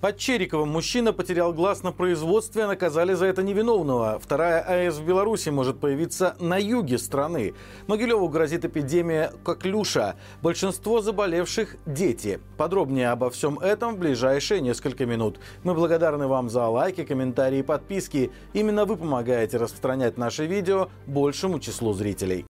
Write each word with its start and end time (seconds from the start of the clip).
Под 0.00 0.16
Чериковым 0.16 0.70
мужчина 0.70 1.12
потерял 1.12 1.52
глаз 1.52 1.82
на 1.82 1.92
производстве, 1.92 2.64
а 2.64 2.68
наказали 2.68 3.12
за 3.12 3.26
это 3.26 3.42
невиновного. 3.42 4.18
Вторая 4.18 4.62
АЭС 4.62 4.96
в 4.96 5.04
Беларуси 5.04 5.50
может 5.50 5.78
появиться 5.78 6.36
на 6.40 6.56
юге 6.56 6.96
страны. 6.96 7.52
Могилеву 7.86 8.30
грозит 8.30 8.64
эпидемия 8.64 9.30
коклюша. 9.44 10.16
Большинство 10.40 11.02
заболевших– 11.02 11.76
дети. 11.86 12.40
Подробнее 12.56 13.10
обо 13.10 13.28
всем 13.28 13.58
этом 13.58 13.96
в 13.96 13.98
ближайшие 13.98 14.62
несколько 14.62 15.04
минут. 15.04 15.38
Мы 15.64 15.74
благодарны 15.74 16.28
вам 16.28 16.48
за 16.48 16.66
лайки, 16.66 17.04
комментарии 17.04 17.58
и 17.58 17.62
подписки. 17.62 18.30
Именно 18.54 18.86
вы 18.86 18.96
помогаете 18.96 19.58
распространять 19.58 20.16
наши 20.16 20.46
видео 20.46 20.88
большему 21.06 21.60
числу 21.60 21.92
зрителей. 21.92 22.46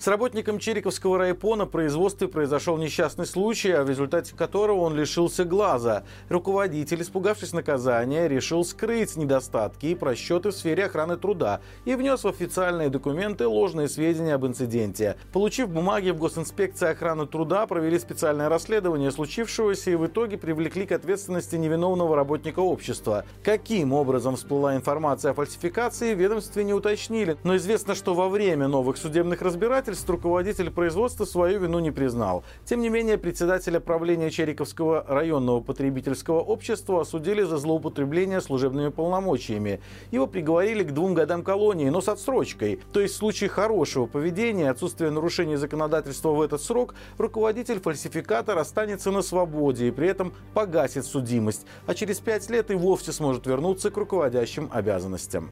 С 0.00 0.06
работником 0.06 0.58
Чериковского 0.58 1.18
райпо 1.18 1.56
на 1.56 1.66
производстве 1.66 2.26
произошел 2.26 2.78
несчастный 2.78 3.26
случай, 3.26 3.74
в 3.74 3.86
результате 3.86 4.34
которого 4.34 4.80
он 4.80 4.96
лишился 4.96 5.44
глаза. 5.44 6.04
Руководитель, 6.30 7.02
испугавшись 7.02 7.52
наказания, 7.52 8.26
решил 8.26 8.64
скрыть 8.64 9.16
недостатки 9.16 9.84
и 9.84 9.94
просчеты 9.94 10.52
в 10.52 10.54
сфере 10.54 10.86
охраны 10.86 11.18
труда 11.18 11.60
и 11.84 11.96
внес 11.96 12.24
в 12.24 12.28
официальные 12.28 12.88
документы 12.88 13.46
ложные 13.46 13.90
сведения 13.90 14.36
об 14.36 14.46
инциденте. 14.46 15.18
Получив 15.34 15.68
бумаги 15.68 16.08
в 16.08 16.16
госинспекции 16.16 16.88
охраны 16.88 17.26
труда, 17.26 17.66
провели 17.66 17.98
специальное 17.98 18.48
расследование 18.48 19.10
случившегося 19.10 19.90
и 19.90 19.96
в 19.96 20.06
итоге 20.06 20.38
привлекли 20.38 20.86
к 20.86 20.92
ответственности 20.92 21.56
невиновного 21.56 22.16
работника 22.16 22.60
общества. 22.60 23.26
Каким 23.44 23.92
образом 23.92 24.36
всплыла 24.36 24.76
информация 24.76 25.32
о 25.32 25.34
фальсификации, 25.34 26.14
ведомстве 26.14 26.64
не 26.64 26.72
уточнили, 26.72 27.36
но 27.44 27.54
известно, 27.56 27.94
что 27.94 28.14
во 28.14 28.30
время 28.30 28.66
новых 28.66 28.96
судебных 28.96 29.42
разбирательств 29.42 29.89
разбирательств 29.90 30.08
руководитель 30.10 30.70
производства 30.70 31.24
свою 31.24 31.60
вину 31.60 31.80
не 31.80 31.90
признал. 31.90 32.44
Тем 32.64 32.80
не 32.80 32.88
менее, 32.88 33.18
председателя 33.18 33.80
правления 33.80 34.30
Чериковского 34.30 35.04
районного 35.08 35.60
потребительского 35.60 36.40
общества 36.40 37.00
осудили 37.00 37.42
за 37.42 37.56
злоупотребление 37.58 38.40
служебными 38.40 38.90
полномочиями. 38.90 39.80
Его 40.12 40.26
приговорили 40.26 40.84
к 40.84 40.92
двум 40.92 41.14
годам 41.14 41.42
колонии, 41.42 41.90
но 41.90 42.00
с 42.00 42.08
отсрочкой. 42.08 42.80
То 42.92 43.00
есть 43.00 43.14
в 43.14 43.18
случае 43.18 43.50
хорошего 43.50 44.06
поведения 44.06 44.70
отсутствия 44.70 45.10
нарушений 45.10 45.56
законодательства 45.56 46.30
в 46.30 46.40
этот 46.40 46.62
срок, 46.62 46.94
руководитель-фальсификатор 47.18 48.58
останется 48.58 49.10
на 49.10 49.22
свободе 49.22 49.88
и 49.88 49.90
при 49.90 50.08
этом 50.08 50.32
погасит 50.54 51.04
судимость, 51.04 51.66
а 51.86 51.94
через 51.94 52.20
пять 52.20 52.48
лет 52.50 52.70
и 52.70 52.74
вовсе 52.74 53.12
сможет 53.12 53.46
вернуться 53.46 53.90
к 53.90 53.96
руководящим 53.96 54.70
обязанностям. 54.72 55.50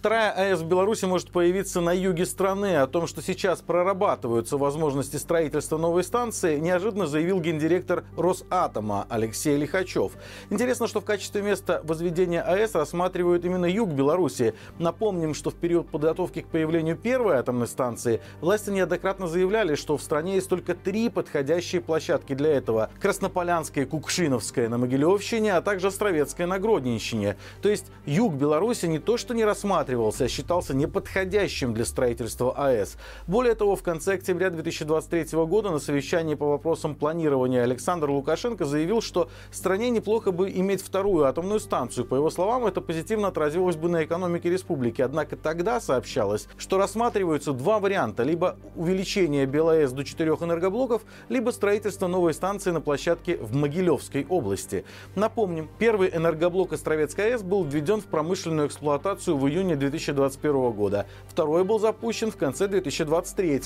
Вторая 0.00 0.30
АЭС 0.30 0.60
в 0.60 0.66
Беларуси 0.66 1.04
может 1.04 1.30
появиться 1.30 1.82
на 1.82 1.92
юге 1.92 2.24
страны. 2.24 2.76
О 2.76 2.86
том, 2.86 3.06
что 3.06 3.20
сейчас 3.20 3.60
прорабатываются 3.60 4.56
возможности 4.56 5.16
строительства 5.16 5.76
новой 5.76 6.04
станции, 6.04 6.58
неожиданно 6.58 7.06
заявил 7.06 7.38
гендиректор 7.38 8.04
Росатома 8.16 9.04
Алексей 9.10 9.58
Лихачев. 9.58 10.12
Интересно, 10.48 10.86
что 10.86 11.02
в 11.02 11.04
качестве 11.04 11.42
места 11.42 11.82
возведения 11.84 12.40
АЭС 12.40 12.76
рассматривают 12.76 13.44
именно 13.44 13.66
юг 13.66 13.90
Беларуси. 13.90 14.54
Напомним, 14.78 15.34
что 15.34 15.50
в 15.50 15.56
период 15.56 15.90
подготовки 15.90 16.40
к 16.40 16.46
появлению 16.46 16.96
первой 16.96 17.36
атомной 17.36 17.66
станции 17.66 18.22
власти 18.40 18.70
неоднократно 18.70 19.28
заявляли, 19.28 19.74
что 19.74 19.98
в 19.98 20.02
стране 20.02 20.36
есть 20.36 20.48
только 20.48 20.74
три 20.74 21.10
подходящие 21.10 21.82
площадки 21.82 22.32
для 22.32 22.52
этого. 22.52 22.88
Краснополянская 23.02 23.84
и 23.84 23.86
Кукшиновская 23.86 24.70
на 24.70 24.78
Могилевщине, 24.78 25.54
а 25.54 25.60
также 25.60 25.88
Островецкая 25.88 26.46
на 26.46 26.58
Гродненщине. 26.58 27.36
То 27.60 27.68
есть 27.68 27.88
юг 28.06 28.32
Беларуси 28.32 28.86
не 28.86 28.98
то 28.98 29.18
что 29.18 29.34
не 29.34 29.44
рассматривают, 29.44 29.89
рассматривался, 29.90 30.28
считался 30.28 30.74
неподходящим 30.74 31.74
для 31.74 31.84
строительства 31.84 32.54
АЭС. 32.56 32.96
Более 33.26 33.54
того, 33.54 33.76
в 33.76 33.82
конце 33.82 34.14
октября 34.14 34.50
2023 34.50 35.38
года 35.46 35.70
на 35.70 35.78
совещании 35.78 36.34
по 36.34 36.46
вопросам 36.46 36.94
планирования 36.94 37.62
Александр 37.62 38.10
Лукашенко 38.10 38.64
заявил, 38.64 39.02
что 39.02 39.28
стране 39.50 39.90
неплохо 39.90 40.30
бы 40.32 40.50
иметь 40.50 40.82
вторую 40.82 41.24
атомную 41.24 41.60
станцию. 41.60 42.04
По 42.04 42.14
его 42.14 42.30
словам, 42.30 42.66
это 42.66 42.80
позитивно 42.80 43.28
отразилось 43.28 43.76
бы 43.76 43.88
на 43.88 44.04
экономике 44.04 44.50
республики. 44.50 45.02
Однако 45.02 45.36
тогда 45.36 45.80
сообщалось, 45.80 46.46
что 46.56 46.78
рассматриваются 46.78 47.52
два 47.52 47.78
варианта. 47.78 48.22
Либо 48.22 48.56
увеличение 48.76 49.46
БелАЭС 49.46 49.92
до 49.92 50.04
четырех 50.04 50.42
энергоблоков, 50.42 51.02
либо 51.28 51.50
строительство 51.50 52.06
новой 52.06 52.34
станции 52.34 52.70
на 52.70 52.80
площадке 52.80 53.36
в 53.36 53.54
Могилевской 53.54 54.26
области. 54.28 54.84
Напомним, 55.16 55.68
первый 55.78 56.10
энергоблок 56.14 56.72
Островецкой 56.72 57.32
АЭС 57.32 57.42
был 57.42 57.64
введен 57.64 58.00
в 58.00 58.06
промышленную 58.06 58.68
эксплуатацию 58.68 59.36
в 59.36 59.48
июне 59.48 59.76
2021 59.80 60.70
года. 60.70 61.06
Второй 61.26 61.64
был 61.64 61.80
запущен 61.80 62.30
в 62.30 62.36
конце 62.36 62.68
2023. 62.68 63.62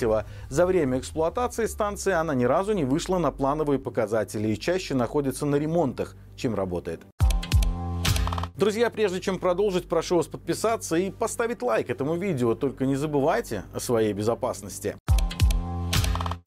За 0.49 0.67
время 0.67 0.99
эксплуатации 0.99 1.67
станции 1.67 2.13
она 2.13 2.35
ни 2.35 2.45
разу 2.45 2.73
не 2.73 2.85
вышла 2.85 3.19
на 3.19 3.31
плановые 3.31 3.79
показатели 3.79 4.49
и 4.49 4.59
чаще 4.59 4.95
находится 4.95 5.45
на 5.45 5.57
ремонтах, 5.57 6.17
чем 6.37 6.55
работает. 6.55 7.03
Друзья, 8.57 8.89
прежде 8.89 9.21
чем 9.21 9.41
продолжить, 9.41 9.89
прошу 9.89 10.17
вас 10.17 10.29
подписаться 10.29 10.95
и 10.95 11.11
поставить 11.11 11.61
лайк 11.61 11.91
этому 11.91 12.15
видео. 12.15 12.55
Только 12.55 12.87
не 12.87 12.95
забывайте 12.95 13.65
о 13.75 13.81
своей 13.81 14.13
безопасности. 14.13 14.97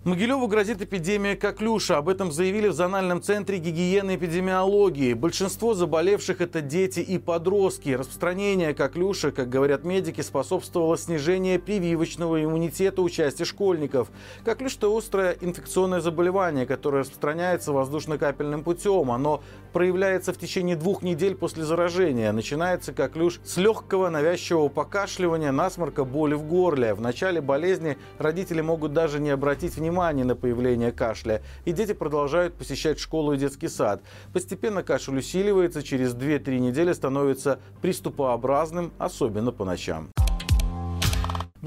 Могилеву 0.07 0.47
грозит 0.47 0.81
эпидемия 0.81 1.35
коклюша. 1.35 1.97
Об 1.97 2.07
этом 2.07 2.31
заявили 2.31 2.69
в 2.69 2.73
зональном 2.73 3.21
центре 3.21 3.57
гигиены 3.57 4.15
эпидемиологии. 4.15 5.13
Большинство 5.13 5.73
заболевших 5.73 6.39
это 6.39 6.61
дети 6.61 7.01
и 7.01 7.17
подростки. 7.17 7.89
Распространение 7.89 8.73
коклюша, 8.73 9.31
как 9.33 9.49
говорят 9.49 9.83
медики, 9.83 10.21
способствовало 10.21 10.97
снижению 10.97 11.61
прививочного 11.61 12.41
иммунитета 12.41 13.01
у 13.01 13.09
части 13.09 13.43
школьников. 13.43 14.07
Коклюш– 14.45 14.77
это 14.77 14.97
острое 14.97 15.35
инфекционное 15.41 15.99
заболевание, 15.99 16.65
которое 16.65 16.99
распространяется 16.99 17.73
воздушно-капельным 17.73 18.63
путем. 18.63 19.11
Оно 19.11 19.43
проявляется 19.73 20.31
в 20.31 20.37
течение 20.37 20.77
двух 20.77 21.01
недель 21.01 21.35
после 21.35 21.65
заражения. 21.65 22.31
Начинается 22.31 22.93
коклюш 22.93 23.41
с 23.43 23.57
легкого 23.57 24.07
навязчивого 24.07 24.69
покашливания, 24.69 25.51
насморка, 25.51 26.05
боли 26.05 26.35
в 26.35 26.43
горле. 26.43 26.93
В 26.93 27.01
начале 27.01 27.41
болезни 27.41 27.97
родители 28.19 28.61
могут 28.61 28.93
даже 28.93 29.19
не 29.19 29.31
обратить 29.31 29.75
внимания 29.75 29.96
внимания 29.97 30.23
на 30.23 30.35
появление 30.35 30.91
кашля, 30.91 31.41
и 31.65 31.71
дети 31.71 31.93
продолжают 31.93 32.53
посещать 32.53 32.99
школу 32.99 33.33
и 33.33 33.37
детский 33.37 33.67
сад. 33.67 34.01
Постепенно 34.31 34.83
кашель 34.83 35.17
усиливается, 35.17 35.81
через 35.81 36.13
2-3 36.13 36.59
недели 36.59 36.93
становится 36.93 37.59
приступообразным, 37.81 38.91
особенно 38.99 39.51
по 39.51 39.65
ночам. 39.65 40.11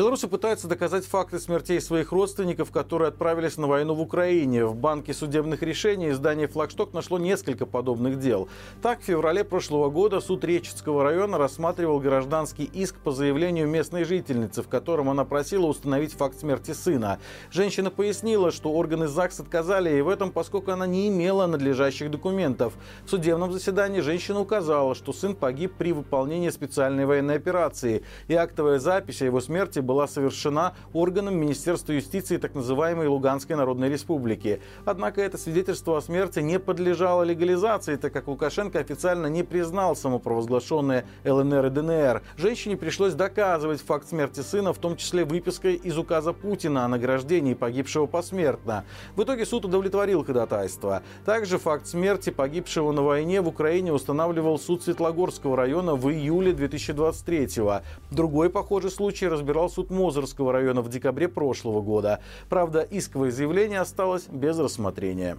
Белорусы 0.01 0.29
пытаются 0.29 0.67
доказать 0.67 1.05
факты 1.05 1.39
смертей 1.39 1.79
своих 1.79 2.11
родственников, 2.11 2.71
которые 2.71 3.09
отправились 3.09 3.59
на 3.59 3.67
войну 3.67 3.93
в 3.93 4.01
Украине. 4.01 4.65
В 4.65 4.75
банке 4.75 5.13
судебных 5.13 5.63
решений 5.63 6.09
издание 6.09 6.49
«Флагшток» 6.49 6.95
нашло 6.95 7.19
несколько 7.19 7.67
подобных 7.67 8.19
дел. 8.19 8.49
Так, 8.81 9.03
в 9.03 9.05
феврале 9.05 9.45
прошлого 9.45 9.91
года 9.91 10.21
суд 10.21 10.43
Речетского 10.43 11.05
района 11.05 11.37
рассматривал 11.37 12.01
гражданский 12.01 12.65
иск 12.65 12.97
по 12.97 13.11
заявлению 13.11 13.69
местной 13.69 14.05
жительницы, 14.05 14.63
в 14.63 14.69
котором 14.69 15.11
она 15.11 15.27
просила 15.27 15.67
установить 15.67 16.15
факт 16.15 16.41
смерти 16.41 16.71
сына. 16.71 17.19
Женщина 17.51 17.91
пояснила, 17.91 18.53
что 18.53 18.73
органы 18.73 19.07
ЗАГС 19.07 19.41
отказали 19.41 19.91
ей 19.91 20.01
в 20.01 20.09
этом, 20.09 20.31
поскольку 20.31 20.71
она 20.71 20.87
не 20.87 21.09
имела 21.09 21.47
надлежащих 21.47 22.11
документов. 22.11 22.73
В 23.05 23.11
судебном 23.11 23.53
заседании 23.53 24.01
женщина 24.01 24.41
указала, 24.41 24.95
что 24.95 25.13
сын 25.13 25.37
погиб 25.37 25.75
при 25.77 25.93
выполнении 25.93 26.49
специальной 26.49 27.05
военной 27.05 27.37
операции, 27.37 28.03
и 28.29 28.35
актовая 28.35 28.79
запись 28.79 29.21
о 29.21 29.27
его 29.27 29.43
смерти 29.43 29.90
была 29.91 30.07
совершена 30.07 30.75
органом 30.93 31.37
Министерства 31.37 31.91
юстиции 31.91 32.37
так 32.37 32.55
называемой 32.55 33.09
Луганской 33.09 33.57
Народной 33.57 33.89
Республики. 33.89 34.63
Однако 34.85 35.21
это 35.21 35.37
свидетельство 35.37 35.97
о 35.97 36.01
смерти 36.01 36.39
не 36.39 36.61
подлежало 36.61 37.25
легализации, 37.25 37.97
так 37.97 38.13
как 38.13 38.29
Лукашенко 38.29 38.79
официально 38.79 39.27
не 39.27 39.43
признал 39.43 39.97
самопровозглашенные 39.97 41.07
ЛНР 41.25 41.67
и 41.67 41.71
ДНР. 41.71 42.23
Женщине 42.37 42.77
пришлось 42.77 43.15
доказывать 43.15 43.83
факт 43.83 44.09
смерти 44.09 44.43
сына, 44.43 44.73
в 44.73 44.79
том 44.79 44.97
числе 44.97 45.25
выпиской 45.25 45.75
из 45.75 45.99
указа 45.99 46.33
Путина 46.33 46.85
о 46.85 46.89
награждении 46.89 47.55
погибшего 47.55 48.07
посмертно. 48.07 48.85
В 49.17 49.25
итоге 49.25 49.45
суд 49.45 49.65
удовлетворил 49.65 50.25
ходатайство. 50.25 51.03
Также 51.25 51.59
факт 51.59 51.89
смерти 51.89 52.31
погибшего 52.31 52.93
на 52.93 53.03
войне 53.03 53.41
в 53.41 53.49
Украине 53.49 53.93
устанавливал 53.93 54.57
суд 54.61 54.85
Светлогорского 54.85 55.57
района 55.57 55.97
в 55.97 56.09
июле 56.09 56.53
2023 56.53 57.61
-го. 57.61 57.83
Другой 58.13 58.51
похожий 58.51 58.93
случай 58.93 59.27
суд 59.71 59.91
Мозырского 59.91 60.53
района 60.53 60.83
в 60.83 60.89
декабре 60.89 61.29
прошлого 61.29 61.81
года. 61.81 62.21
Правда, 62.49 62.87
исковое 62.91 63.31
заявление 63.31 63.81
осталось 63.81 64.27
без 64.29 64.59
рассмотрения. 64.59 65.39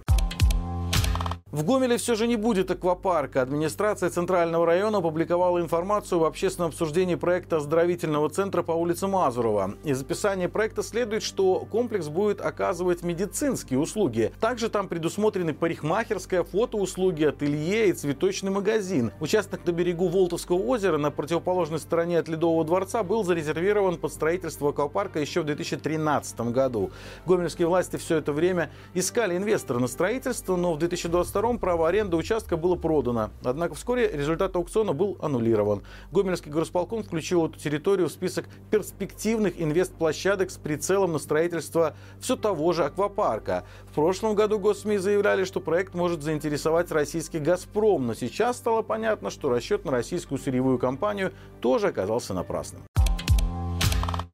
В 1.52 1.64
Гомеле 1.64 1.98
все 1.98 2.14
же 2.14 2.26
не 2.26 2.36
будет 2.36 2.70
аквапарка. 2.70 3.42
Администрация 3.42 4.08
Центрального 4.08 4.64
района 4.64 4.98
опубликовала 4.98 5.60
информацию 5.60 6.18
в 6.18 6.24
общественном 6.24 6.70
обсуждении 6.70 7.14
проекта 7.14 7.58
оздоровительного 7.58 8.30
центра 8.30 8.62
по 8.62 8.72
улице 8.72 9.06
Мазурова. 9.06 9.74
Из 9.84 10.00
описания 10.00 10.48
проекта 10.48 10.82
следует, 10.82 11.22
что 11.22 11.66
комплекс 11.70 12.08
будет 12.08 12.40
оказывать 12.40 13.02
медицинские 13.02 13.80
услуги. 13.80 14.32
Также 14.40 14.70
там 14.70 14.88
предусмотрены 14.88 15.52
парикмахерская, 15.52 16.42
фотоуслуги, 16.42 17.24
ателье 17.24 17.90
и 17.90 17.92
цветочный 17.92 18.50
магазин. 18.50 19.12
Участок 19.20 19.66
на 19.66 19.72
берегу 19.72 20.08
Волтовского 20.08 20.56
озера 20.56 20.96
на 20.96 21.10
противоположной 21.10 21.80
стороне 21.80 22.20
от 22.20 22.28
Ледового 22.28 22.64
дворца 22.64 23.02
был 23.02 23.24
зарезервирован 23.24 23.98
под 23.98 24.10
строительство 24.10 24.70
аквапарка 24.70 25.20
еще 25.20 25.42
в 25.42 25.44
2013 25.44 26.40
году. 26.50 26.92
Гомельские 27.26 27.68
власти 27.68 27.96
все 27.96 28.16
это 28.16 28.32
время 28.32 28.70
искали 28.94 29.36
инвестора 29.36 29.80
на 29.80 29.86
строительство, 29.86 30.56
но 30.56 30.72
в 30.72 30.78
2022 30.78 31.41
2022 31.42 31.58
право 31.58 31.88
аренды 31.88 32.16
участка 32.16 32.56
было 32.56 32.76
продано. 32.76 33.30
Однако 33.44 33.74
вскоре 33.74 34.08
результат 34.08 34.54
аукциона 34.56 34.92
был 34.92 35.18
аннулирован. 35.20 35.82
Гомельский 36.10 36.50
горосполком 36.50 37.02
включил 37.02 37.46
эту 37.46 37.58
территорию 37.58 38.08
в 38.08 38.12
список 38.12 38.46
перспективных 38.70 39.60
инвестплощадок 39.60 40.50
с 40.50 40.56
прицелом 40.56 41.12
на 41.12 41.18
строительство 41.18 41.94
все 42.20 42.36
того 42.36 42.72
же 42.72 42.84
аквапарка. 42.84 43.64
В 43.90 43.94
прошлом 43.94 44.34
году 44.34 44.58
госсми 44.58 44.96
заявляли, 44.96 45.44
что 45.44 45.60
проект 45.60 45.94
может 45.94 46.22
заинтересовать 46.22 46.90
российский 46.92 47.38
«Газпром», 47.38 48.06
но 48.06 48.14
сейчас 48.14 48.56
стало 48.58 48.82
понятно, 48.82 49.30
что 49.30 49.50
расчет 49.50 49.84
на 49.84 49.90
российскую 49.90 50.38
сырьевую 50.38 50.78
компанию 50.78 51.32
тоже 51.60 51.88
оказался 51.88 52.34
напрасным. 52.34 52.82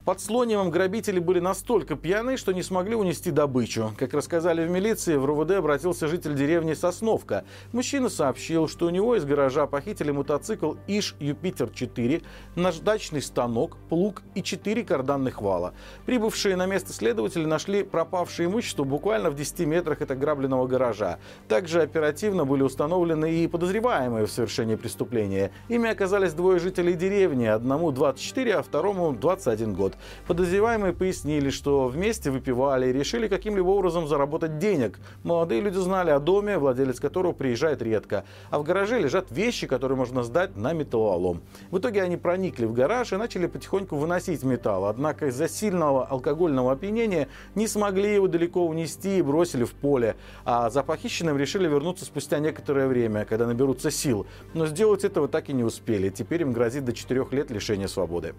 Под 0.09 0.23
Слонимом 0.23 0.71
грабители 0.71 1.19
были 1.19 1.39
настолько 1.39 1.95
пьяны, 1.95 2.39
что 2.39 2.53
не 2.53 2.63
смогли 2.63 2.95
унести 2.95 3.31
добычу. 3.31 3.93
Как 3.99 4.15
рассказали 4.15 4.67
в 4.67 4.71
милиции, 4.71 5.17
в 5.17 5.27
РУВД 5.27 5.51
обратился 5.51 6.09
житель 6.09 6.35
деревни 6.35 6.73
Сосновка. 6.73 7.45
Мужчина 7.73 8.09
сообщил, 8.09 8.69
что 8.69 8.87
у 8.87 8.89
него 8.89 9.17
из 9.17 9.27
гаража 9.27 9.67
похитили 9.67 10.11
мотоцикл 10.11 10.77
Иш 10.87 11.15
Юпитер-4, 11.21 12.23
наждачный 12.57 13.21
станок, 13.21 13.77
плуг 13.91 14.23
и 14.35 14.43
4 14.43 14.83
карданных 14.83 15.43
вала. 15.43 15.75
Прибывшие 16.07 16.57
на 16.57 16.65
место 16.65 16.95
следователи 16.95 17.45
нашли 17.45 17.83
пропавшее 17.83 18.47
имущество 18.47 18.85
буквально 18.85 19.29
в 19.29 19.35
10 19.35 19.67
метрах 19.67 20.01
от 20.01 20.11
ограбленного 20.11 20.67
гаража. 20.67 21.19
Также 21.49 21.83
оперативно 21.83 22.47
были 22.47 22.63
установлены 22.63 23.31
и 23.31 23.47
подозреваемые 23.47 24.25
в 24.25 24.31
совершении 24.31 24.77
преступления. 24.77 25.51
Ими 25.69 25.91
оказались 25.91 26.33
двое 26.33 26.61
жителей 26.61 26.95
деревни, 26.95 27.45
одному 27.45 27.93
24, 27.93 28.55
а 28.55 28.63
второму 28.63 29.13
21 29.13 29.75
год. 29.75 29.97
Подозреваемые 30.27 30.93
пояснили, 30.93 31.51
что 31.51 31.89
вместе 31.89 32.31
выпивали 32.31 32.89
и 32.89 32.93
решили 32.93 33.29
каким-либо 33.29 33.69
образом 33.69 34.07
заработать 34.07 34.59
денег. 34.59 34.99
Молодые 35.23 35.61
люди 35.61 35.77
знали 35.79 36.11
о 36.11 36.21
доме, 36.21 36.59
владелец 36.59 37.01
которого 37.01 37.33
приезжает 37.33 37.83
редко. 37.83 38.25
А 38.51 38.59
в 38.59 38.63
гараже 38.63 38.99
лежат 38.99 39.31
вещи, 39.31 39.67
которые 39.67 39.97
можно 39.97 40.23
сдать 40.23 40.57
на 40.57 40.73
металлолом. 40.73 41.43
В 41.71 41.79
итоге 41.79 42.03
они 42.03 42.17
проникли 42.17 42.67
в 42.67 42.73
гараж 42.73 43.13
и 43.13 43.17
начали 43.17 43.47
потихоньку 43.47 43.97
выносить 43.97 44.43
металл. 44.43 44.87
Однако 44.87 45.27
из-за 45.27 45.49
сильного 45.49 46.07
алкогольного 46.07 46.73
опьянения 46.73 47.29
не 47.55 47.67
смогли 47.67 48.15
его 48.15 48.29
далеко 48.29 48.67
унести 48.67 49.19
и 49.19 49.23
бросили 49.23 49.65
в 49.65 49.73
поле. 49.73 50.17
А 50.45 50.71
за 50.71 50.83
похищенным 50.83 51.37
решили 51.37 51.69
вернуться 51.69 52.05
спустя 52.05 52.39
некоторое 52.39 52.89
время, 52.89 53.25
когда 53.25 53.47
наберутся 53.47 53.91
сил. 53.91 54.27
Но 54.55 54.67
сделать 54.67 55.05
этого 55.05 55.29
так 55.29 55.49
и 55.49 55.53
не 55.53 55.65
успели. 55.65 56.09
Теперь 56.09 56.43
им 56.43 56.53
грозит 56.53 56.85
до 56.85 56.93
4 56.93 57.27
лет 57.31 57.51
лишения 57.51 57.89
свободы. 57.89 58.35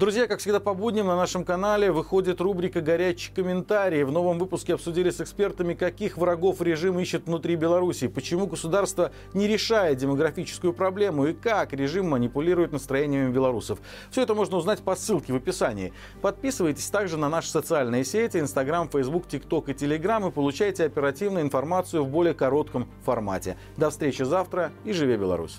Друзья, 0.00 0.26
как 0.26 0.40
всегда 0.40 0.60
по 0.60 0.72
будням 0.72 1.08
на 1.08 1.14
нашем 1.14 1.44
канале 1.44 1.92
выходит 1.92 2.40
рубрика 2.40 2.80
«Горячие 2.80 3.34
комментарии». 3.34 4.02
В 4.02 4.10
новом 4.10 4.38
выпуске 4.38 4.72
обсудили 4.72 5.10
с 5.10 5.20
экспертами, 5.20 5.74
каких 5.74 6.16
врагов 6.16 6.62
режим 6.62 6.98
ищет 6.98 7.26
внутри 7.26 7.54
Беларуси, 7.54 8.08
почему 8.08 8.46
государство 8.46 9.12
не 9.34 9.46
решает 9.46 9.98
демографическую 9.98 10.72
проблему 10.72 11.26
и 11.26 11.34
как 11.34 11.74
режим 11.74 12.08
манипулирует 12.08 12.72
настроениями 12.72 13.30
белорусов. 13.30 13.78
Все 14.10 14.22
это 14.22 14.34
можно 14.34 14.56
узнать 14.56 14.80
по 14.80 14.96
ссылке 14.96 15.34
в 15.34 15.36
описании. 15.36 15.92
Подписывайтесь 16.22 16.88
также 16.88 17.18
на 17.18 17.28
наши 17.28 17.50
социальные 17.50 18.06
сети, 18.06 18.38
Инстаграм, 18.38 18.88
Фейсбук, 18.88 19.28
ТикТок 19.28 19.68
и 19.68 19.74
Телеграм 19.74 20.26
и 20.26 20.30
получайте 20.30 20.84
оперативную 20.84 21.44
информацию 21.44 22.04
в 22.04 22.08
более 22.08 22.32
коротком 22.32 22.88
формате. 23.04 23.58
До 23.76 23.90
встречи 23.90 24.22
завтра 24.22 24.72
и 24.86 24.92
живи 24.92 25.18
Беларусь! 25.18 25.58